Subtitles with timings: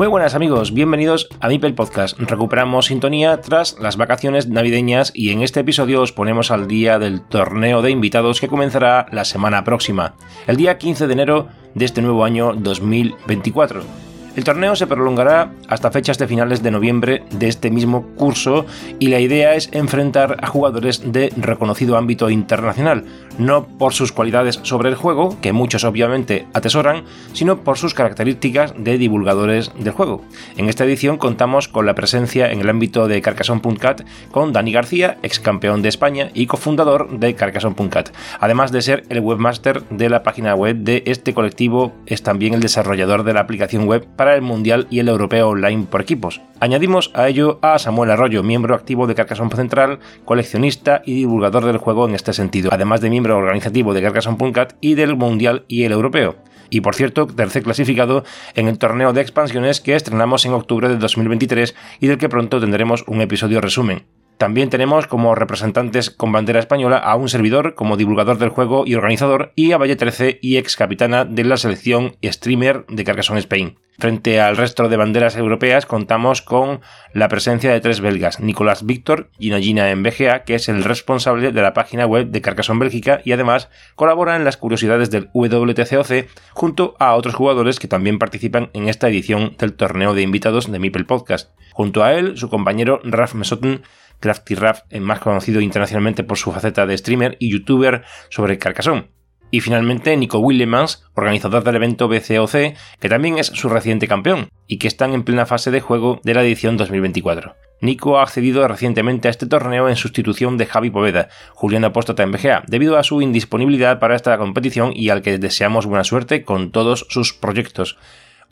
[0.00, 2.18] Muy buenas amigos, bienvenidos a Mipel Podcast.
[2.18, 7.20] Recuperamos sintonía tras las vacaciones navideñas y en este episodio os ponemos al día del
[7.20, 10.14] torneo de invitados que comenzará la semana próxima,
[10.46, 14.09] el día 15 de enero de este nuevo año 2024.
[14.36, 18.64] El torneo se prolongará hasta fechas de finales de noviembre de este mismo curso
[19.00, 23.04] y la idea es enfrentar a jugadores de reconocido ámbito internacional,
[23.38, 28.72] no por sus cualidades sobre el juego, que muchos obviamente atesoran, sino por sus características
[28.76, 30.22] de divulgadores del juego.
[30.56, 35.18] En esta edición contamos con la presencia en el ámbito de Carcassonne.cat con Dani García,
[35.24, 38.10] ex campeón de España y cofundador de Carcassonne.cat.
[38.38, 42.60] Además de ser el webmaster de la página web de este colectivo, es también el
[42.60, 46.42] desarrollador de la aplicación web para el Mundial y el Europeo Online por equipos.
[46.60, 51.78] Añadimos a ello a Samuel Arroyo, miembro activo de Carcassonne Central, coleccionista y divulgador del
[51.78, 55.92] juego en este sentido, además de miembro organizativo de Carcassonne.cat y del Mundial y el
[55.92, 56.36] Europeo.
[56.68, 58.22] Y por cierto, tercer clasificado
[58.54, 62.60] en el torneo de expansiones que estrenamos en octubre de 2023 y del que pronto
[62.60, 64.04] tendremos un episodio resumen.
[64.40, 68.94] También tenemos como representantes con bandera española a un servidor como divulgador del juego y
[68.94, 73.40] organizador y a Valle 13 y ex capitana de la selección y streamer de Carcassonne
[73.40, 73.76] Spain.
[73.98, 76.80] Frente al resto de banderas europeas contamos con
[77.12, 81.52] la presencia de tres belgas, Nicolás Víctor, Gina Gina en BGA, que es el responsable
[81.52, 86.28] de la página web de Carcassonne Bélgica y además colabora en las curiosidades del WTCOC
[86.54, 90.78] junto a otros jugadores que también participan en esta edición del torneo de invitados de
[90.78, 91.50] Mipel Podcast.
[91.74, 93.82] Junto a él, su compañero Raf Mesotten
[94.20, 99.08] Crafty Raft, más conocido internacionalmente por su faceta de streamer y youtuber sobre Carcassonne.
[99.50, 104.78] Y finalmente Nico Willemans, organizador del evento BCOC, que también es su reciente campeón y
[104.78, 107.56] que están en plena fase de juego de la edición 2024.
[107.80, 112.30] Nico ha accedido recientemente a este torneo en sustitución de Javi Poveda, Julián Apóstata en
[112.30, 116.70] BGA, debido a su indisponibilidad para esta competición y al que deseamos buena suerte con
[116.70, 117.98] todos sus proyectos.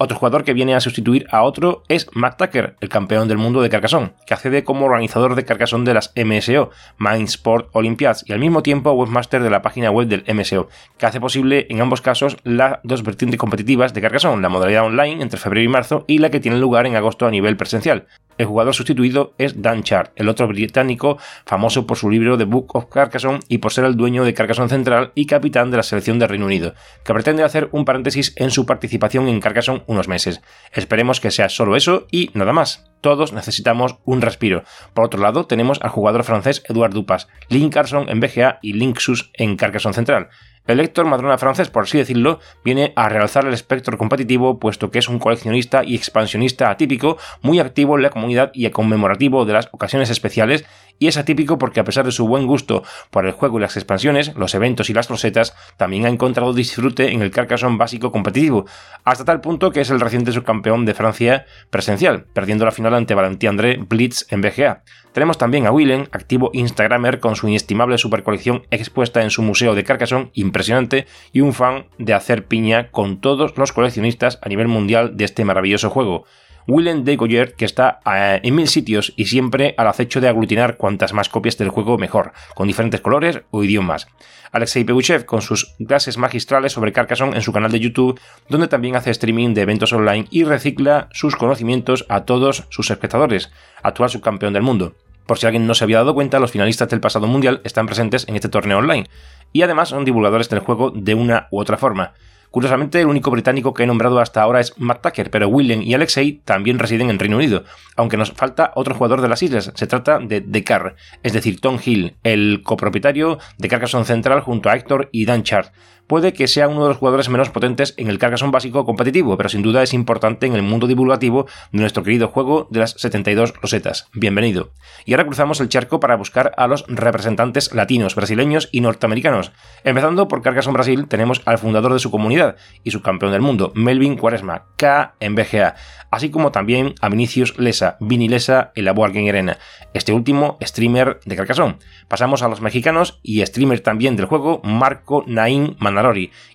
[0.00, 3.60] Otro jugador que viene a sustituir a otro es Matt Tucker, el campeón del mundo
[3.60, 8.32] de Carcassonne, que accede como organizador de Carcassonne de las MSO, Mind Sport Olympiads, y
[8.32, 12.00] al mismo tiempo webmaster de la página web del MSO, que hace posible en ambos
[12.00, 16.18] casos las dos vertientes competitivas de Carcassonne, la modalidad online entre febrero y marzo y
[16.18, 18.06] la que tiene lugar en agosto a nivel presencial.
[18.38, 22.74] El jugador sustituido es Dan Chart, el otro británico famoso por su libro The Book
[22.76, 26.20] of Carcassonne y por ser el dueño de Carcassonne Central y capitán de la selección
[26.20, 30.40] de Reino Unido, que pretende hacer un paréntesis en su participación en Carcassonne unos meses.
[30.72, 32.84] Esperemos que sea solo eso y nada más.
[33.00, 34.64] Todos necesitamos un respiro.
[34.94, 39.30] Por otro lado, tenemos al jugador francés Edouard Dupas, Link Carson en BGA y Linksus
[39.34, 40.28] en Carcassonne Central.
[40.68, 44.98] El Héctor Madrona francés, por así decirlo, viene a realzar el espectro competitivo, puesto que
[44.98, 49.70] es un coleccionista y expansionista atípico, muy activo en la comunidad y conmemorativo de las
[49.72, 50.66] ocasiones especiales,
[50.98, 53.76] y es atípico porque a pesar de su buen gusto por el juego y las
[53.76, 58.66] expansiones, los eventos y las rosetas, también ha encontrado disfrute en el Carcassonne básico competitivo,
[59.04, 63.14] hasta tal punto que es el reciente subcampeón de Francia presencial, perdiendo la final ante
[63.14, 64.82] Valentín André Blitz en BGA.
[65.12, 69.84] Tenemos también a Willen, activo Instagramer con su inestimable supercolección expuesta en su museo de
[69.84, 75.16] Carcassonne, impresionante, y un fan de hacer piña con todos los coleccionistas a nivel mundial
[75.16, 76.24] de este maravilloso juego.
[76.68, 80.76] Willem de Goyer, que está eh, en mil sitios y siempre al acecho de aglutinar
[80.76, 84.06] cuantas más copias del juego mejor, con diferentes colores o idiomas.
[84.52, 88.20] Alexei Peguchev con sus clases magistrales sobre Carcassonne en su canal de YouTube,
[88.50, 93.50] donde también hace streaming de eventos online y recicla sus conocimientos a todos sus espectadores,
[93.82, 94.94] actual subcampeón del mundo.
[95.26, 98.28] Por si alguien no se había dado cuenta, los finalistas del pasado mundial están presentes
[98.28, 99.08] en este torneo online,
[99.52, 102.14] y además son divulgadores del juego de una u otra forma.
[102.50, 105.94] Curiosamente, el único británico que he nombrado hasta ahora es Matt Tucker, pero William y
[105.94, 107.64] Alexei también residen en Reino Unido,
[107.96, 109.72] aunque nos falta otro jugador de las islas.
[109.74, 114.76] Se trata de Decar, es decir, Tom Hill, el copropietario de Carcassonne Central junto a
[114.76, 115.72] Héctor y Dan Chart.
[116.08, 119.50] Puede que sea uno de los jugadores menos potentes en el Carcassonne básico competitivo, pero
[119.50, 123.52] sin duda es importante en el mundo divulgativo de nuestro querido juego de las 72
[123.60, 124.08] rosetas.
[124.14, 124.70] Bienvenido.
[125.04, 129.52] Y ahora cruzamos el charco para buscar a los representantes latinos, brasileños y norteamericanos.
[129.84, 133.72] Empezando por Carcassonne Brasil, tenemos al fundador de su comunidad y su campeón del mundo,
[133.74, 135.74] Melvin Cuaresma, K en BGA,
[136.10, 139.58] así como también a Vinicius Lesa, Vini Lesa en la Board Game Arena,
[139.92, 141.76] este último streamer de Carcassonne.
[142.08, 145.76] Pasamos a los mexicanos y streamer también del juego, Marco Naín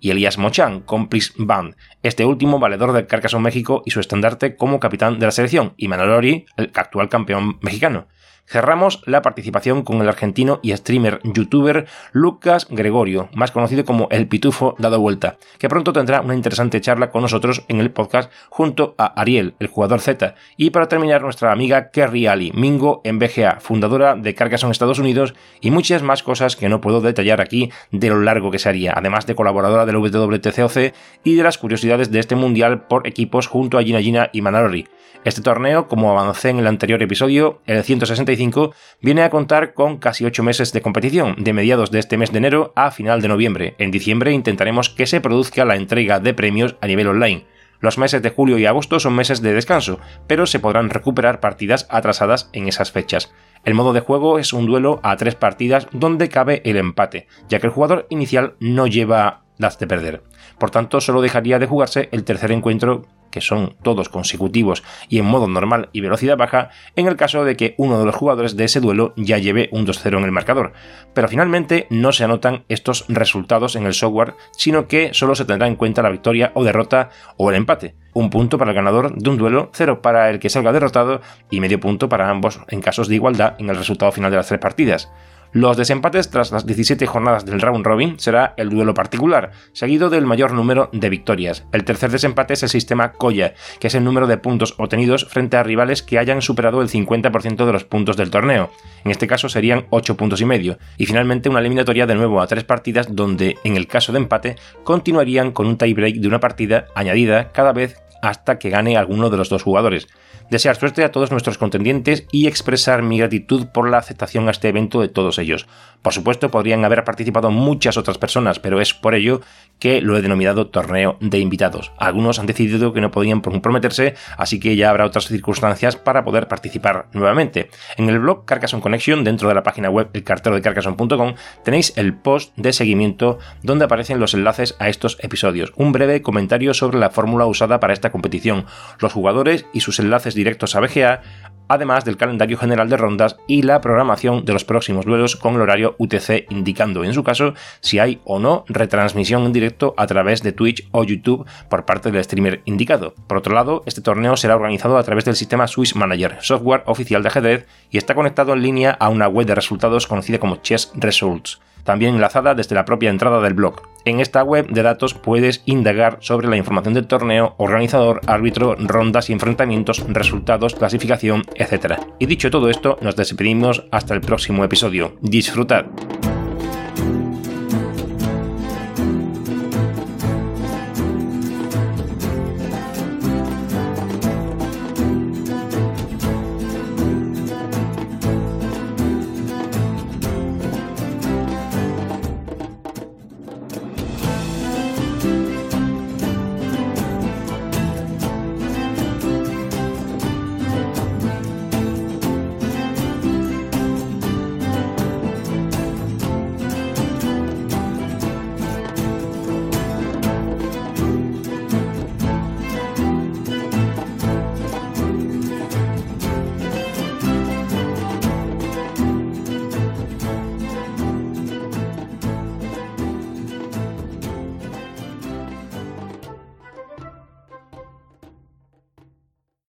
[0.00, 4.80] Y Elías Mochan, Complice Band, este último valedor del Carcassonne México y su estandarte como
[4.80, 8.06] capitán de la selección, y Manarori, el actual campeón mexicano.
[8.50, 14.26] Cerramos la participación con el argentino y streamer youtuber Lucas Gregorio, más conocido como El
[14.26, 18.96] Pitufo Dado Vuelta, que pronto tendrá una interesante charla con nosotros en el podcast junto
[18.98, 23.60] a Ariel, el jugador Z, y para terminar nuestra amiga Kerry Ali, Mingo en BGA,
[23.60, 28.08] fundadora de Carcassonne Estados Unidos, y muchas más cosas que no puedo detallar aquí de
[28.08, 30.92] lo largo que se haría, además de colaboradora del WTCOC
[31.22, 34.88] y de las curiosidades de este mundial por equipos junto a Gina Gina y Manarori.
[35.22, 38.72] Este torneo, como avancé en el anterior episodio, el 165,
[39.02, 42.38] viene a contar con casi 8 meses de competición, de mediados de este mes de
[42.38, 43.74] enero a final de noviembre.
[43.76, 47.44] En diciembre intentaremos que se produzca la entrega de premios a nivel online.
[47.80, 51.86] Los meses de julio y agosto son meses de descanso, pero se podrán recuperar partidas
[51.90, 53.30] atrasadas en esas fechas.
[53.66, 57.58] El modo de juego es un duelo a tres partidas donde cabe el empate, ya
[57.58, 60.22] que el jugador inicial no lleva las de perder.
[60.58, 65.26] Por tanto, solo dejaría de jugarse el tercer encuentro que son todos consecutivos y en
[65.26, 68.64] modo normal y velocidad baja, en el caso de que uno de los jugadores de
[68.64, 70.72] ese duelo ya lleve un 2-0 en el marcador.
[71.14, 75.66] Pero finalmente no se anotan estos resultados en el software, sino que solo se tendrá
[75.66, 77.94] en cuenta la victoria o derrota o el empate.
[78.12, 81.60] Un punto para el ganador de un duelo, cero para el que salga derrotado y
[81.60, 84.60] medio punto para ambos en casos de igualdad en el resultado final de las tres
[84.60, 85.10] partidas.
[85.52, 90.24] Los desempates tras las 17 jornadas del round robin será el duelo particular, seguido del
[90.24, 91.64] mayor número de victorias.
[91.72, 95.56] El tercer desempate es el sistema Koya, que es el número de puntos obtenidos frente
[95.56, 98.70] a rivales que hayan superado el 50% de los puntos del torneo.
[99.04, 100.78] En este caso serían 8 puntos y medio.
[100.96, 104.56] Y finalmente una eliminatoria de nuevo a tres partidas donde, en el caso de empate,
[104.84, 109.36] continuarían con un tiebreak de una partida añadida cada vez hasta que gane alguno de
[109.36, 110.08] los dos jugadores
[110.50, 114.68] desear suerte a todos nuestros contendientes y expresar mi gratitud por la aceptación a este
[114.68, 115.66] evento de todos ellos.
[116.02, 119.40] Por supuesto, podrían haber participado muchas otras personas, pero es por ello
[119.78, 121.92] que lo he denominado torneo de invitados.
[121.98, 126.48] Algunos han decidido que no podían comprometerse, así que ya habrá otras circunstancias para poder
[126.48, 127.70] participar nuevamente.
[127.96, 131.34] En el blog Carcassonne Connection, dentro de la página web elcarterodecarcassonne.com,
[131.64, 135.72] tenéis el post de seguimiento donde aparecen los enlaces a estos episodios.
[135.76, 138.66] Un breve comentario sobre la fórmula usada para competición,
[138.98, 141.22] los jugadores y sus enlaces directos a BGA,
[141.70, 145.60] además del calendario general de rondas y la programación de los próximos duelos con el
[145.60, 150.42] horario UTC indicando en su caso si hay o no retransmisión en directo a través
[150.42, 153.14] de Twitch o YouTube por parte del streamer indicado.
[153.28, 157.22] Por otro lado, este torneo será organizado a través del sistema Swiss Manager, software oficial
[157.22, 160.90] de ajedrez, y está conectado en línea a una web de resultados conocida como Chess
[160.94, 163.82] Results también enlazada desde la propia entrada del blog.
[164.04, 169.28] En esta web de datos puedes indagar sobre la información del torneo, organizador, árbitro, rondas
[169.28, 172.00] y enfrentamientos, resultados, clasificación, etc.
[172.18, 175.16] Y dicho todo esto, nos despedimos hasta el próximo episodio.
[175.20, 175.86] Disfrutad.